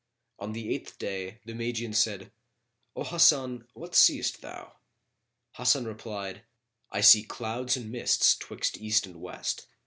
On 0.39 0.53
the 0.53 0.73
eighth 0.73 0.97
day, 0.97 1.41
the 1.45 1.53
Magian 1.53 1.93
said, 1.93 2.31
"O 2.95 3.03
Hasan, 3.03 3.67
what 3.75 3.93
seest 3.93 4.41
thou?" 4.41 4.77
Hasan 5.57 5.85
replied, 5.85 6.43
"I 6.91 7.01
see 7.01 7.21
clouds 7.21 7.77
and 7.77 7.91
mists 7.91 8.35
twixt 8.35 8.79
east 8.79 9.05
and 9.05 9.17
west." 9.21 9.67